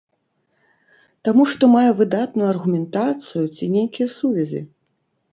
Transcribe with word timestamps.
Таму 1.27 1.43
што 1.51 1.63
мае 1.73 1.89
выдатную 1.99 2.47
аргументацыю 2.53 3.43
ці 3.55 3.69
нейкія 3.75 4.07
сувязі? 4.15 4.63